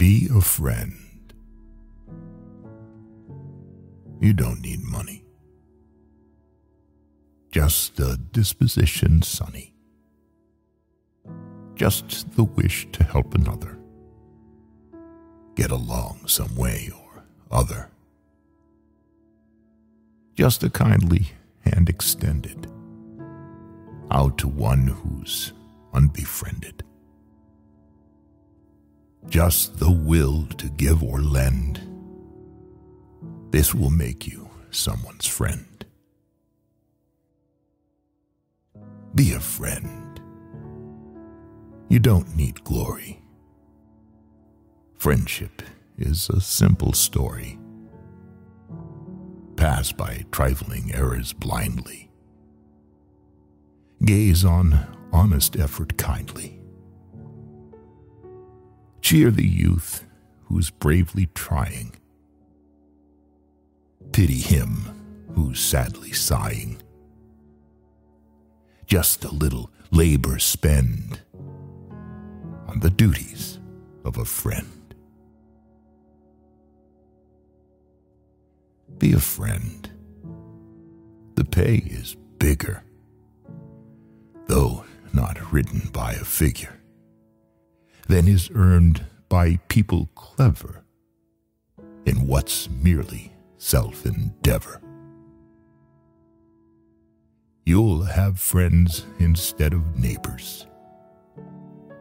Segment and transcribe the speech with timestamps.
[0.00, 0.94] Be a friend.
[4.18, 5.26] You don't need money.
[7.52, 9.74] Just a disposition sunny.
[11.74, 13.78] Just the wish to help another.
[15.54, 17.90] Get along some way or other.
[20.34, 21.32] Just a kindly
[21.66, 22.72] hand extended
[24.10, 25.52] out to one who's
[25.92, 26.84] unbefriended.
[29.30, 31.80] Just the will to give or lend.
[33.52, 35.86] This will make you someone's friend.
[39.14, 40.20] Be a friend.
[41.88, 43.22] You don't need glory.
[44.98, 45.62] Friendship
[45.96, 47.56] is a simple story.
[49.54, 52.10] Pass by trifling errors blindly.
[54.04, 56.59] Gaze on honest effort kindly.
[59.10, 60.06] Cheer the youth
[60.44, 61.96] who's bravely trying.
[64.12, 66.80] Pity him who's sadly sighing
[68.86, 71.22] just a little labor spend
[72.68, 73.58] on the duties
[74.04, 74.94] of a friend.
[78.98, 79.90] Be a friend.
[81.34, 82.84] The pay is bigger,
[84.46, 86.79] though not written by a figure,
[88.10, 90.82] than is earned by people clever
[92.04, 94.82] in what's merely self endeavor.
[97.64, 100.66] You'll have friends instead of neighbors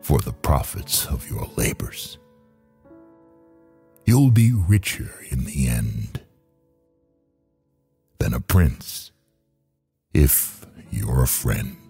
[0.00, 2.18] for the profits of your labors.
[4.04, 6.20] You'll be richer in the end
[8.18, 9.12] than a prince
[10.12, 11.81] if you're a friend.